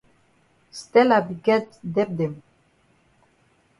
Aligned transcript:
Stella 0.79 1.17
be 1.27 1.35
get 1.45 1.67
debt 1.95 2.11
dem. 2.19 2.33